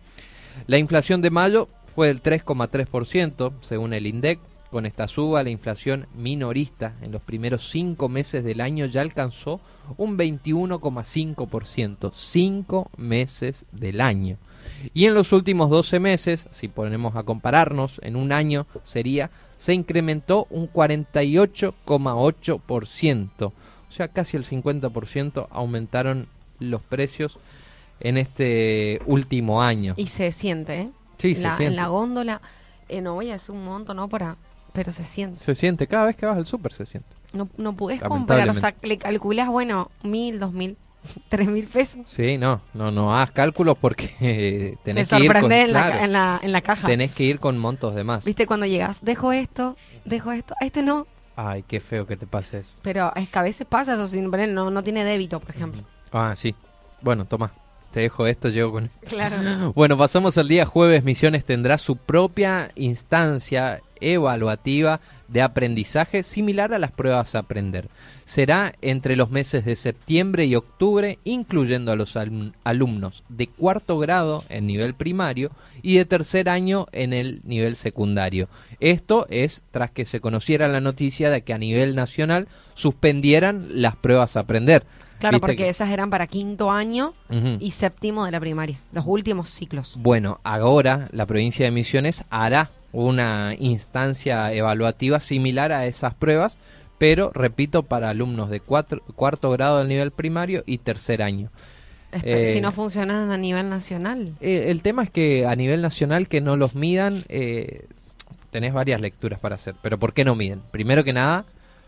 [0.67, 4.39] La inflación de mayo fue del 3,3%, según el INDEC.
[4.71, 9.61] Con esta suba, la inflación minorista en los primeros cinco meses del año ya alcanzó
[9.99, 12.11] un 21,5%.
[12.15, 14.39] Cinco meses del año.
[14.95, 19.75] Y en los últimos 12 meses, si ponemos a compararnos, en un año sería, se
[19.75, 23.47] incrementó un 48,8%.
[23.47, 23.53] O
[23.91, 26.29] sea, casi el 50% aumentaron
[26.59, 27.39] los precios
[28.01, 29.93] en este último año.
[29.99, 30.89] Y se siente, ¿eh?
[31.23, 31.57] Sí, se la.
[31.61, 32.41] En la góndola,
[32.89, 34.37] eh, no voy a decir un monto, no para,
[34.73, 35.43] pero se siente.
[35.45, 37.09] Se siente, cada vez que vas al súper se siente.
[37.33, 40.77] No, no podés comprar, o sea, le calculás, bueno, mil, dos mil,
[41.29, 42.01] tres mil pesos.
[42.07, 45.79] Sí, no, no, no hagas cálculos porque eh, Te tenés que ir con, en, la,
[45.81, 46.87] claro, ca- en, la, en la caja.
[46.87, 48.25] tenés que ir con montos de más.
[48.25, 49.01] ¿Viste cuando llegas?
[49.03, 51.07] Dejo esto, dejo esto, a este no.
[51.37, 52.71] Ay, qué feo que te pase eso.
[52.83, 55.83] Pero es que a veces pasa eso, sin no, no tiene débito, por ejemplo.
[56.13, 56.55] Ah, sí.
[57.01, 57.53] Bueno, toma.
[57.93, 58.91] Te dejo esto, llego con...
[59.09, 59.73] Claro.
[59.75, 61.05] Bueno, pasamos al día jueves.
[61.05, 67.89] Misiones tendrá su propia instancia evaluativa de aprendizaje similar a las pruebas a aprender.
[68.25, 73.99] Será entre los meses de septiembre y octubre, incluyendo a los alum- alumnos de cuarto
[73.99, 75.51] grado en nivel primario
[75.83, 78.49] y de tercer año en el nivel secundario.
[78.81, 83.97] Esto es tras que se conociera la noticia de que a nivel nacional suspendieran las
[83.97, 84.85] pruebas a aprender.
[85.23, 87.15] Claro, porque que- esas eran para quinto año
[87.61, 89.95] y séptimo de la primaria, los últimos ciclos.
[89.97, 96.57] Bueno, ahora la provincia de Misiones hará una instancia evaluativa similar a esas pruebas,
[96.99, 101.51] pero repito, para alumnos de cuatro- cuarto grado del nivel primario y tercer año.
[102.13, 104.35] Espe- Eh, si no funcionan a nivel nacional.
[104.41, 107.87] Eh, el tema es que a nivel nacional que no los midan, eh,
[108.51, 110.61] tenés varias lecturas para hacer, pero ¿por qué no miden?
[110.71, 111.47] Primero que nada,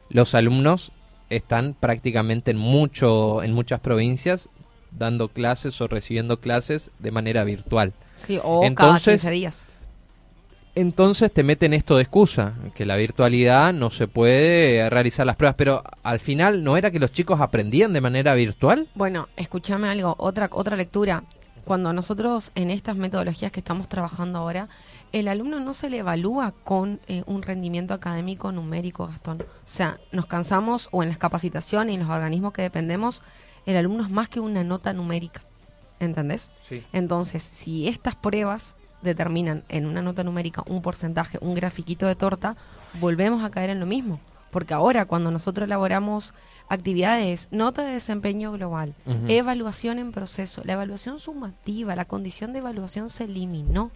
[0.09, 0.93] los alumnos
[1.31, 4.49] están prácticamente en mucho en muchas provincias
[4.91, 7.93] dando clases o recibiendo clases de manera virtual.
[8.17, 9.65] Sí, o cada Entonces, 15 días.
[10.77, 15.55] Entonces te meten esto de excusa, que la virtualidad no se puede realizar las pruebas,
[15.57, 18.89] pero al final no era que los chicos aprendían de manera virtual.
[18.97, 21.23] Bueno, escúchame algo, otra, otra lectura.
[21.65, 24.69] Cuando nosotros en estas metodologías que estamos trabajando ahora,
[25.15, 29.41] el alumno no se le evalúa con eh, un rendimiento académico numérico, Gastón.
[29.43, 33.23] O sea, nos cansamos o en las capacitaciones y en los organismos que dependemos,
[33.65, 35.43] el alumno es más que una nota numérica.
[36.01, 36.51] ¿Entendés?
[36.69, 36.85] Sí.
[36.93, 42.57] Entonces, si estas pruebas determinan en una nota numérica un porcentaje, un grafiquito de torta,
[42.95, 44.19] volvemos a caer en lo mismo.
[44.51, 46.35] Porque ahora, cuando nosotros elaboramos
[46.69, 48.95] actividades, nota de desempeño global,
[49.29, 53.93] evaluación en proceso, la evaluación sumativa, la condición de evaluación se eliminó.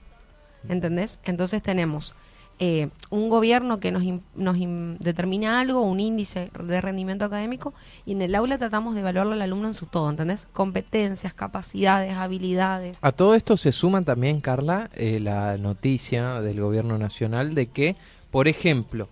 [0.68, 1.18] ¿Entendés?
[1.24, 2.14] Entonces tenemos
[2.60, 4.02] eh, un gobierno que nos,
[4.34, 4.56] nos
[4.98, 7.72] determina algo, un índice de rendimiento académico,
[8.04, 10.46] y en el aula tratamos de evaluarlo al alumno en su todo, ¿entendés?
[10.52, 12.98] Competencias, capacidades, habilidades.
[13.00, 17.94] A todo esto se suma también, Carla, eh, la noticia del gobierno nacional de que,
[18.32, 19.08] por ejemplo,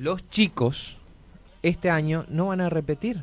[0.00, 0.96] los chicos
[1.62, 3.22] este año no van a repetir.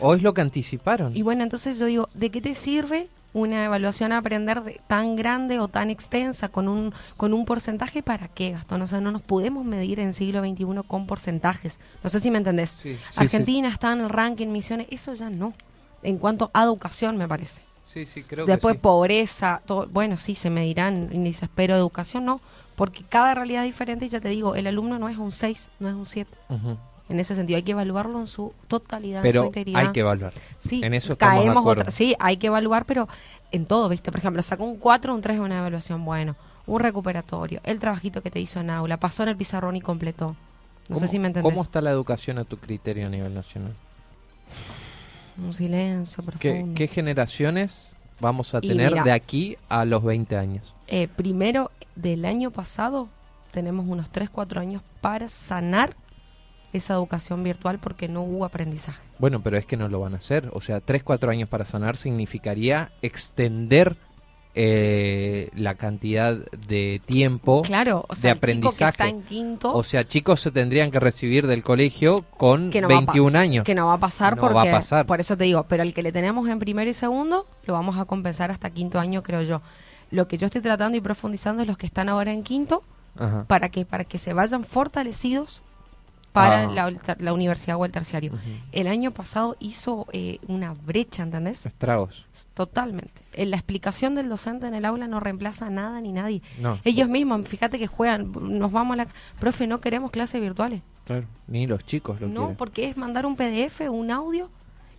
[0.00, 1.16] O es lo que anticiparon.
[1.16, 5.14] Y bueno, entonces yo digo, ¿de qué te sirve una evaluación a aprender de- tan
[5.16, 8.82] grande o tan extensa con un con un porcentaje para qué, Gastón?
[8.82, 11.78] O sea, no nos podemos medir en siglo XXI con porcentajes.
[12.02, 12.76] No sé si me entendés.
[12.82, 15.54] Sí, sí, Argentina está en el ranking misiones, eso ya no.
[16.02, 17.62] En cuanto a educación, me parece.
[17.86, 18.82] Sí, sí, creo Después que sí.
[18.82, 22.40] pobreza, todo, bueno, sí, se medirán índices, pero educación no,
[22.76, 25.70] porque cada realidad es diferente y ya te digo, el alumno no es un 6,
[25.80, 26.30] no es un 7.
[26.48, 26.78] Ujú.
[27.10, 29.80] En ese sentido, hay que evaluarlo en su totalidad, en su Pero integridad.
[29.80, 30.32] hay que evaluar.
[30.58, 31.90] Sí, En eso de caemos otra.
[31.90, 33.08] Sí, hay que evaluar, pero
[33.52, 34.10] en todo, ¿viste?
[34.12, 38.22] Por ejemplo, sacó un 4, un 3 en una evaluación, bueno, un recuperatorio, el trabajito
[38.22, 40.36] que te hizo en aula, pasó en el pizarrón y completó.
[40.88, 41.50] No sé ¿Cómo- si me entendés.
[41.52, 43.72] ¿Cómo está la educación a tu criterio a nivel nacional?
[45.38, 46.74] Un silencio ¿Qué, profundo.
[46.76, 49.02] qué generaciones vamos a tener mira.
[49.04, 50.74] de aquí a los 20 años?
[50.86, 53.08] Eh, primero, del año pasado,
[53.50, 55.96] tenemos unos 3, 4 años para sanar
[56.72, 59.02] esa educación virtual porque no hubo aprendizaje.
[59.18, 60.50] Bueno, pero es que no lo van a hacer.
[60.52, 63.96] O sea, 3, 4 años para sanar significaría extender
[64.54, 67.62] eh, la cantidad de tiempo.
[67.62, 69.10] Claro, o sea, de chico que está aprendizaje.
[69.10, 72.94] en quinto, O sea, chicos se tendrían que recibir del colegio con que no va
[72.96, 73.64] a pa- 21 años.
[73.64, 75.06] que no va a pasar No porque va a pasar.
[75.06, 77.96] por eso te digo, pero el que le tenemos en primero y segundo lo vamos
[77.98, 79.62] a compensar hasta quinto año, creo yo.
[80.10, 82.82] Lo que yo estoy tratando y profundizando es los que están ahora en quinto
[83.16, 83.44] Ajá.
[83.46, 85.62] para que para que se vayan fortalecidos
[86.32, 86.90] para Ah.
[86.90, 88.32] la, la universidad o el terciario.
[88.72, 91.66] El año pasado hizo eh, una brecha, ¿entendés?
[91.66, 92.26] Estragos.
[92.54, 93.22] Totalmente.
[93.32, 96.42] En la explicación del docente en el aula no reemplaza nada ni nadie.
[96.60, 96.78] No.
[96.84, 99.08] Ellos mismos, fíjate que juegan, nos vamos a la...
[99.38, 100.82] Profe, no queremos clases virtuales.
[101.04, 101.26] Claro.
[101.48, 102.56] Ni los chicos lo No, quieren.
[102.56, 104.48] porque es mandar un PDF un audio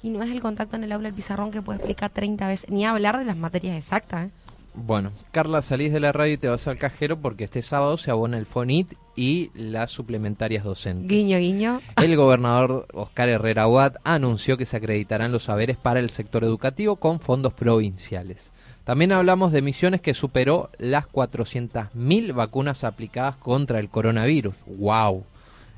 [0.03, 2.69] y no es el contacto en el aula del pizarrón que puede explicar 30 veces,
[2.69, 4.27] ni hablar de las materias exactas.
[4.27, 4.31] ¿eh?
[4.73, 8.09] Bueno, Carla, salís de la radio y te vas al cajero porque este sábado se
[8.09, 11.09] abona el FONIT y las suplementarias docentes.
[11.09, 11.81] Guiño, guiño.
[11.97, 16.95] El gobernador Oscar Herrera Huat anunció que se acreditarán los saberes para el sector educativo
[16.95, 18.53] con fondos provinciales.
[18.85, 24.55] También hablamos de Misiones que superó las 400.000 vacunas aplicadas contra el coronavirus.
[24.65, 25.25] ¡Wow!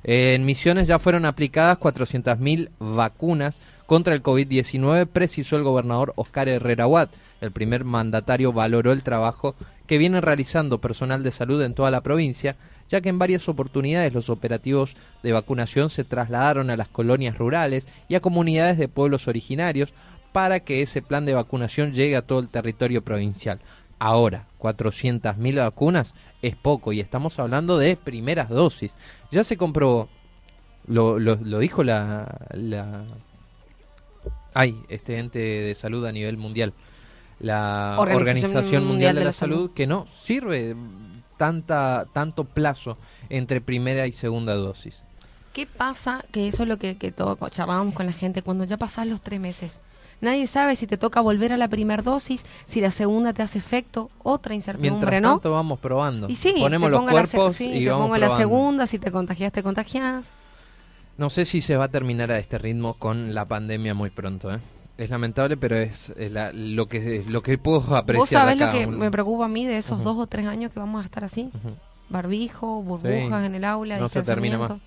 [0.03, 6.87] En Misiones ya fueron aplicadas 400.000 vacunas contra el COVID-19, precisó el gobernador Oscar Herrera
[6.87, 7.11] Watt.
[7.41, 9.55] El primer mandatario valoró el trabajo
[9.87, 12.55] que viene realizando personal de salud en toda la provincia,
[12.89, 17.87] ya que en varias oportunidades los operativos de vacunación se trasladaron a las colonias rurales
[18.07, 19.93] y a comunidades de pueblos originarios
[20.31, 23.59] para que ese plan de vacunación llegue a todo el territorio provincial.
[23.99, 28.95] Ahora, 400.000 vacunas es poco y estamos hablando de primeras dosis.
[29.31, 30.09] Ya se comprobó,
[30.87, 32.27] lo, lo, dijo la...
[34.53, 36.73] Ay, este ente de salud a nivel mundial,
[37.39, 40.75] la Organización, Mundial, de, la, Salud, que no sirve
[41.37, 42.97] tanta tanto plazo
[43.29, 45.01] entre primera y segunda dosis.
[45.53, 46.23] ¿Qué pasa?
[46.31, 49.21] Que eso es lo que, que todo charlábamos con la gente, cuando ya pasan los
[49.21, 49.79] tres meses.
[50.21, 53.59] Nadie sabe si te toca volver a la primera dosis, si la segunda te hace
[53.59, 55.31] efecto, otra incertidumbre, Mientras ¿no?
[55.31, 56.29] tanto vamos probando.
[56.29, 58.41] Y sí, Ponemos los pongo la cuerpos sí, y te vamos pongo la probando.
[58.41, 60.29] segunda, si te contagias, te contagias.
[61.17, 64.53] No sé si se va a terminar a este ritmo con la pandemia muy pronto,
[64.53, 64.59] ¿eh?
[64.97, 68.19] Es lamentable, pero es la- lo que lo que puedo apreciar.
[68.19, 70.79] ¿Vos sabés lo que me preocupa a mí de esos dos o tres años que
[70.79, 71.49] vamos a estar así?
[72.09, 73.45] Barbijo, burbujas Sí.
[73.45, 74.77] en el aula, No se termina más.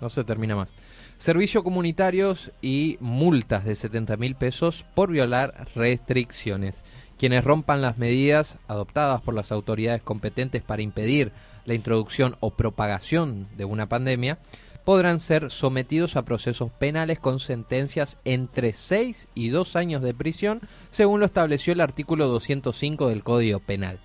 [0.00, 0.74] No se termina más.
[1.16, 6.82] Servicios comunitarios y multas de 70 mil pesos por violar restricciones.
[7.18, 11.30] Quienes rompan las medidas adoptadas por las autoridades competentes para impedir
[11.64, 14.38] la introducción o propagación de una pandemia
[14.84, 20.60] podrán ser sometidos a procesos penales con sentencias entre 6 y 2 años de prisión,
[20.90, 24.00] según lo estableció el artículo 205 del Código Penal.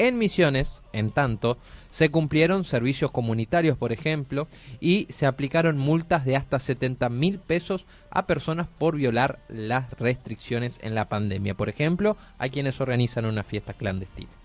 [0.00, 1.58] En Misiones, en tanto,
[1.90, 4.48] se cumplieron servicios comunitarios, por ejemplo,
[4.80, 10.78] y se aplicaron multas de hasta 70 mil pesos a personas por violar las restricciones
[10.82, 11.54] en la pandemia.
[11.54, 14.39] Por ejemplo, a quienes organizan una fiesta clandestina.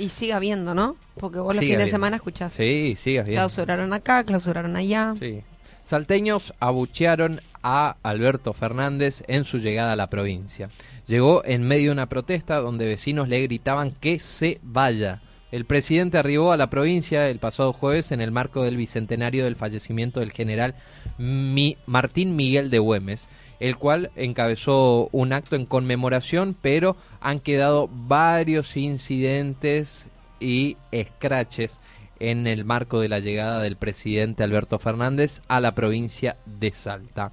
[0.00, 0.96] Y sigue habiendo, ¿no?
[1.18, 1.90] Porque vos los Sigue fines de habiendo.
[1.96, 2.52] semana escuchás.
[2.52, 3.36] Sí, sigas bien.
[3.36, 5.14] Clausuraron acá, clausuraron allá.
[5.20, 5.42] Sí.
[5.82, 10.70] Salteños abuchearon a Alberto Fernández en su llegada a la provincia.
[11.06, 15.20] Llegó en medio de una protesta donde vecinos le gritaban que se vaya.
[15.50, 19.56] El presidente arribó a la provincia el pasado jueves en el marco del bicentenario del
[19.56, 20.76] fallecimiento del general
[21.18, 23.28] Mi- Martín Miguel de Güemes,
[23.60, 30.08] el cual encabezó un acto en conmemoración, pero han quedado varios incidentes
[30.40, 31.78] y escraches
[32.18, 37.32] en el marco de la llegada del presidente Alberto Fernández a la provincia de Salta.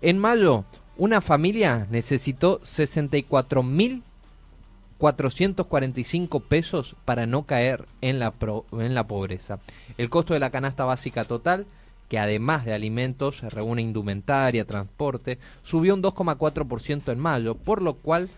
[0.00, 0.64] En mayo,
[0.96, 2.60] una familia necesitó
[5.08, 9.58] 64.445 pesos para no caer en la, pro- en la pobreza.
[9.98, 11.66] El costo de la canasta básica total,
[12.12, 18.28] que además de alimentos reúne indumentaria, transporte, subió un 2,4% en mayo, por lo cual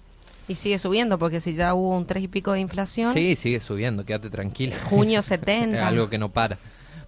[0.48, 3.60] Y sigue subiendo, porque si ya hubo un tres y pico de inflación, Sí, sigue
[3.60, 4.76] subiendo, quédate tranquila.
[4.88, 5.86] junio Es 70.
[5.86, 6.58] algo que no para.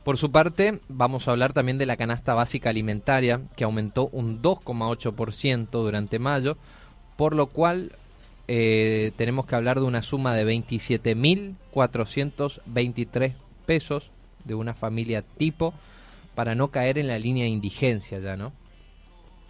[0.04, 4.40] Por su parte, vamos a hablar también de la canasta básica alimentaria, que aumentó un
[4.42, 6.56] 2,8% durante mayo,
[7.16, 7.92] por lo cual
[8.48, 10.44] eh, tenemos que hablar de una suma de
[11.74, 13.32] 27.423
[13.66, 14.10] pesos
[14.44, 15.74] de una familia tipo
[16.34, 18.52] para no caer en la línea de indigencia ya, ¿no?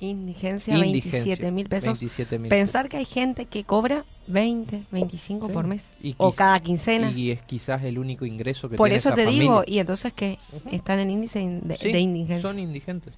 [0.01, 2.01] Indigencia, Indigencia, 27 mil pesos.
[2.03, 5.53] 27.000 Pensar que hay gente que cobra 20, 25 Sí.
[5.53, 5.85] por mes.
[6.03, 7.11] Y o cada quincena.
[7.11, 9.43] Y es quizás el único ingreso que Por tiene eso esa te familia.
[9.43, 10.39] digo, y entonces que
[10.73, 12.49] están en índice de, Sí, de indigencia.
[12.49, 13.13] Son indigentes.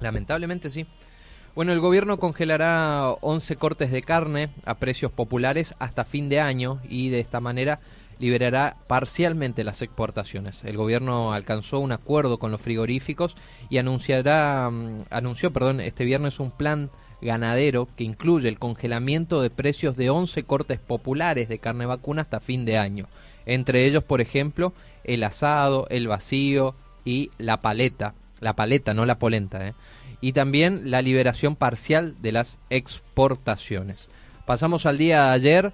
[0.00, 0.86] Lamentablemente sí.
[1.54, 6.80] Bueno, el gobierno congelará 11 cortes de carne a precios populares hasta fin de año
[6.88, 7.80] y de esta manera
[8.18, 10.64] liberará parcialmente las exportaciones.
[10.64, 13.36] El gobierno alcanzó un acuerdo con los frigoríficos
[13.70, 19.50] y anunciará mm, anunció, perdón, este viernes un plan ganadero que incluye el congelamiento de
[19.50, 23.06] precios de 11 cortes populares de carne vacuna hasta fin de año.
[23.46, 24.72] Entre ellos, por ejemplo,
[25.04, 26.74] el asado, el vacío
[27.04, 28.14] y la paleta.
[28.40, 29.66] La paleta, no la polenta.
[29.66, 29.74] ¿eh?
[30.20, 34.08] Y también la liberación parcial de las exportaciones.
[34.46, 35.72] Pasamos al día de ayer.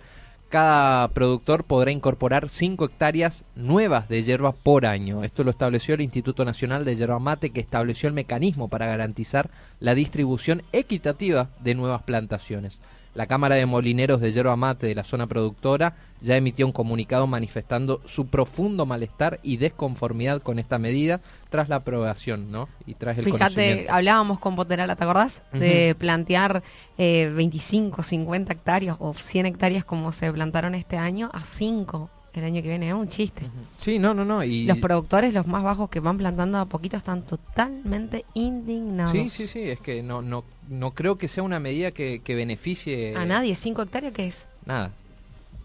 [0.54, 5.24] Cada productor podrá incorporar 5 hectáreas nuevas de hierba por año.
[5.24, 9.50] Esto lo estableció el Instituto Nacional de Yerba Mate, que estableció el mecanismo para garantizar
[9.80, 12.80] la distribución equitativa de nuevas plantaciones.
[13.14, 17.26] La Cámara de Molineros de Yerba Mate de la zona productora ya emitió un comunicado
[17.26, 22.68] manifestando su profundo malestar y desconformidad con esta medida tras la aprobación, ¿no?
[22.86, 25.42] Y tras el Fíjate, hablábamos con Poterala, ¿te acordás?
[25.52, 26.62] De plantear
[26.98, 32.10] eh, 25, 50 hectáreas o 100 hectáreas como se plantaron este año a 5.
[32.40, 32.88] El año que viene.
[32.88, 33.42] Es un chiste.
[33.78, 34.42] Sí, no, no, no.
[34.42, 34.66] Y...
[34.66, 39.12] Los productores, los más bajos que van plantando a poquito, están totalmente indignados.
[39.12, 39.60] Sí, sí, sí.
[39.70, 43.16] Es que no, no, no creo que sea una medida que, que beneficie...
[43.16, 43.54] A nadie.
[43.54, 44.46] ¿Cinco hectáreas qué es?
[44.66, 44.92] Nada.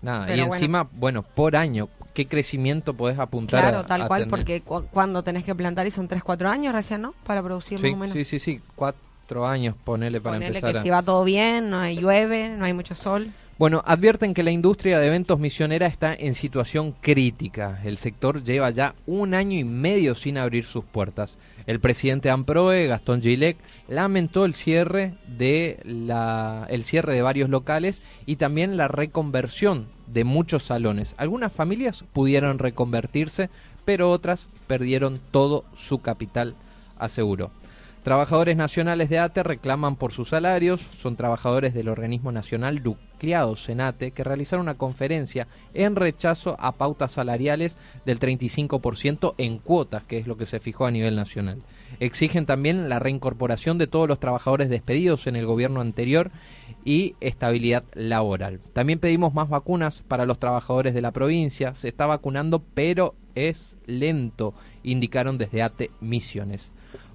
[0.01, 0.33] Nada.
[0.33, 1.23] y encima, bueno.
[1.23, 5.91] por año, ¿qué crecimiento podés apuntar Claro, tal cual, porque cuando tenés que plantar y
[5.91, 7.13] son tres, cuatro años recién, ¿no?
[7.25, 8.13] Para producir sí, más o menos.
[8.13, 8.61] Sí, sí, sí.
[8.75, 10.73] Cuatro años, ponele para ponele empezar.
[10.73, 13.31] que si va todo bien, no hay llueve, no hay mucho sol.
[13.59, 17.81] Bueno, advierten que la industria de eventos misionera está en situación crítica.
[17.83, 21.37] El sector lleva ya un año y medio sin abrir sus puertas.
[21.67, 23.57] El presidente AMPROE, Gastón Gilek,
[23.89, 30.23] lamentó el cierre de la, el cierre de varios locales y también la reconversión de
[30.23, 31.13] muchos salones.
[31.17, 33.49] Algunas familias pudieron reconvertirse,
[33.83, 36.55] pero otras perdieron todo su capital,
[36.97, 37.51] aseguró.
[38.03, 43.81] Trabajadores nacionales de ATE reclaman por sus salarios, son trabajadores del organismo nacional nucleados en
[43.81, 50.17] ATE que realizaron una conferencia en rechazo a pautas salariales del 35% en cuotas, que
[50.17, 51.61] es lo que se fijó a nivel nacional.
[51.99, 56.31] Exigen también la reincorporación de todos los trabajadores despedidos en el gobierno anterior
[56.85, 58.61] y estabilidad laboral.
[58.71, 61.75] También pedimos más vacunas para los trabajadores de la provincia.
[61.75, 66.71] Se está vacunando, pero es lento, indicaron desde ATE Misiones.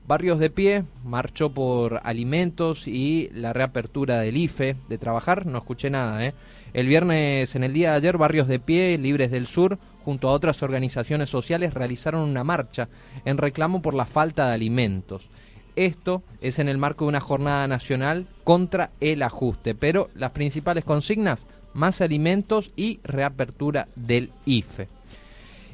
[0.07, 5.89] Barrios de Pie marchó por alimentos y la reapertura del IFE de trabajar, no escuché
[5.89, 6.27] nada.
[6.27, 6.35] ¿eh?
[6.75, 10.33] El viernes, en el día de ayer, Barrios de Pie, Libres del Sur, junto a
[10.33, 12.91] otras organizaciones sociales, realizaron una marcha
[13.25, 15.31] en reclamo por la falta de alimentos.
[15.75, 20.85] Esto es en el marco de una jornada nacional contra el ajuste, pero las principales
[20.85, 24.94] consignas, más alimentos y reapertura del IFE.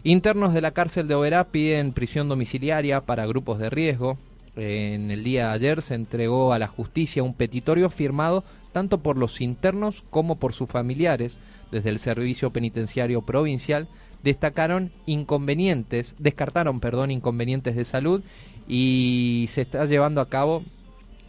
[0.03, 4.17] Internos de la cárcel de Oberá piden prisión domiciliaria para grupos de riesgo.
[4.57, 8.43] En el día de ayer se entregó a la justicia un petitorio firmado
[8.73, 11.39] tanto por los internos como por sus familiares.
[11.71, 13.89] Desde el Servicio Penitenciario Provincial
[14.23, 18.23] destacaron inconvenientes, descartaron, perdón, inconvenientes de salud
[18.67, 20.65] y se está llevando a cabo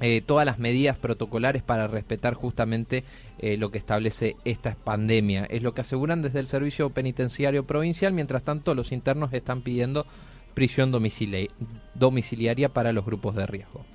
[0.01, 3.03] eh, todas las medidas protocolares para respetar justamente
[3.37, 5.45] eh, lo que establece esta pandemia.
[5.45, 8.11] Es lo que aseguran desde el Servicio Penitenciario Provincial.
[8.11, 10.07] Mientras tanto, los internos están pidiendo
[10.55, 13.85] prisión domiciliaria para los grupos de riesgo.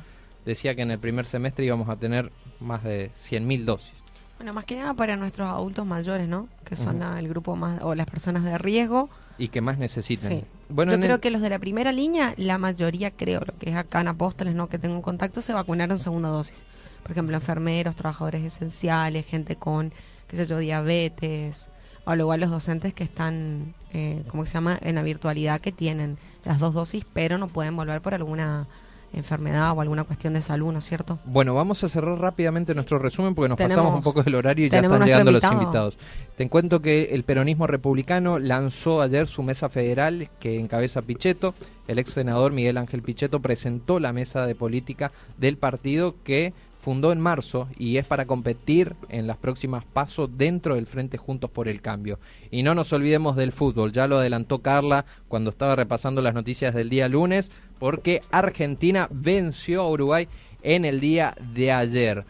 [0.45, 2.31] decía que en el primer semestre íbamos a tener
[2.61, 3.91] más de 100.000 dosis.
[4.39, 6.47] Bueno, más que nada para nuestros adultos mayores, ¿no?
[6.63, 9.09] Que son el grupo más, o las personas de riesgo.
[9.37, 10.29] Y que más necesitan.
[10.29, 10.45] Sí.
[10.69, 13.75] Bueno, Yo creo que los de la primera línea, la mayoría, creo, lo que es
[13.75, 14.69] acá en Apóstoles, ¿no?
[14.69, 16.63] Que tengo contacto, se vacunaron segunda dosis.
[17.03, 19.91] Por ejemplo, enfermeros, trabajadores esenciales, gente con,
[20.29, 21.69] qué sé yo, diabetes,
[22.05, 26.17] o luego los docentes que están, eh, ¿cómo se llama?, en la virtualidad, que tienen
[26.45, 28.67] las dos dosis, pero no pueden volver por alguna
[29.13, 31.19] enfermedad o alguna cuestión de salud, ¿no es cierto?
[31.25, 34.69] Bueno, vamos a cerrar rápidamente nuestro resumen porque nos pasamos un poco del horario y
[34.69, 35.97] ya están llegando los invitados.
[36.35, 41.53] Te cuento que el peronismo republicano lanzó ayer su mesa federal que encabeza Pichetto.
[41.87, 47.11] El ex senador Miguel Ángel Pichetto presentó la mesa de política del partido que fundó
[47.11, 51.67] en marzo y es para competir en las próximas pasos dentro del Frente Juntos por
[51.67, 52.19] el Cambio.
[52.51, 56.73] Y no nos olvidemos del fútbol, ya lo adelantó Carla cuando estaba repasando las noticias
[56.73, 60.27] del día lunes, porque Argentina venció a Uruguay
[60.63, 62.25] en el día de ayer.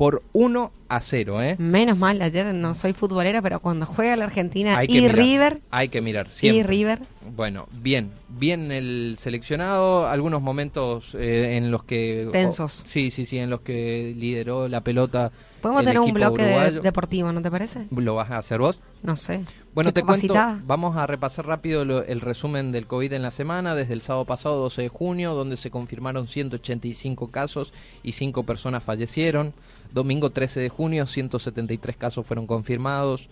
[0.00, 1.42] Por 1 a 0.
[1.42, 1.56] ¿eh?
[1.58, 5.60] Menos mal, ayer no soy futbolera, pero cuando juega la Argentina Hay y mirar, River,
[5.70, 6.58] Hay que mirar siempre.
[6.58, 7.02] y River,
[7.36, 12.30] Bueno, bien, bien el seleccionado, algunos momentos eh, en los que...
[12.32, 12.80] Tensos.
[12.80, 15.32] oh, sí, sí, sí, en los que lideró la pelota.
[15.60, 17.86] podemos el tener un bloque de- deportivo, ¿no te parece?
[17.94, 18.80] ¿Lo vas a hacer vos?
[19.02, 19.42] No sé.
[19.74, 20.34] Bueno, te cuento,
[20.64, 24.24] vamos a repasar rápido lo- el resumen del COVID en la semana, desde el sábado
[24.24, 27.72] pasado 12 de junio, donde se confirmaron 185 casos
[28.02, 29.52] y 5 personas fallecieron.
[29.92, 33.28] Domingo 13 de junio, 173 casos fueron confirmados,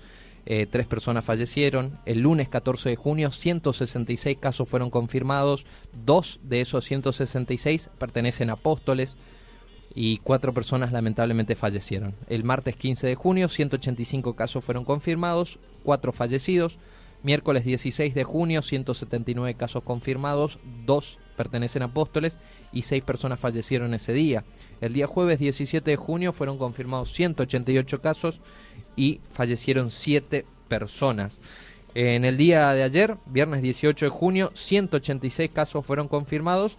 [0.46, 1.98] eh, 3 personas fallecieron.
[2.06, 5.66] El lunes 14 de junio, 166 casos fueron confirmados,
[6.04, 9.16] 2 de esos 166 pertenecen a apóstoles
[9.94, 12.14] y cuatro personas lamentablemente fallecieron.
[12.28, 16.78] El martes 15 de junio, 185 casos fueron confirmados, cuatro fallecidos.
[17.22, 22.38] Miércoles 16 de junio, 179 casos confirmados, dos pertenecen a apóstoles
[22.72, 24.44] y seis personas fallecieron ese día.
[24.82, 28.40] El día jueves 17 de junio fueron confirmados 188 casos
[28.96, 31.40] y fallecieron siete personas.
[31.94, 36.76] En el día de ayer, viernes 18 de junio, 186 casos fueron confirmados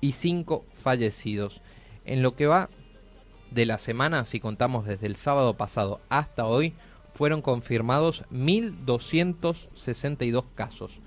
[0.00, 1.62] y 5 fallecidos.
[2.04, 2.68] En lo que va
[3.50, 6.74] de la semana, si contamos desde el sábado pasado hasta hoy,
[7.14, 11.00] fueron confirmados 1.262 casos.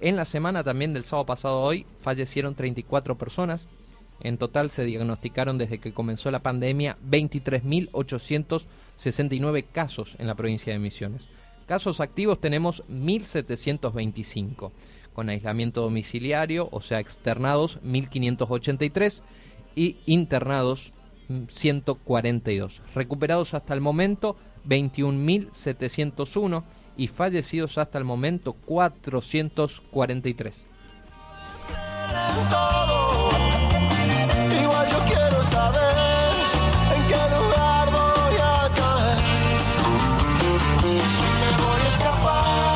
[0.00, 3.68] En la semana también del sábado pasado a hoy fallecieron 34 personas.
[4.20, 10.78] En total se diagnosticaron desde que comenzó la pandemia 23.869 casos en la provincia de
[10.78, 11.28] Misiones.
[11.66, 14.70] Casos activos tenemos 1.725,
[15.14, 19.22] con aislamiento domiciliario, o sea, externados 1.583
[19.74, 20.92] y internados
[21.28, 22.82] mm, 142.
[22.94, 24.36] Recuperados hasta el momento
[24.66, 26.62] 21.701
[26.96, 30.66] y fallecidos hasta el momento 443.
[34.60, 35.83] Igual yo quiero saber.